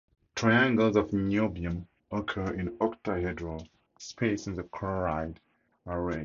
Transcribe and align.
Triangles 0.35 0.95
of 0.95 1.11
niobium 1.11 1.85
occur 2.09 2.55
in 2.55 2.71
octahedral 2.79 3.67
spaces 3.99 4.47
in 4.47 4.55
the 4.55 4.63
chloride 4.63 5.39
array. 5.85 6.19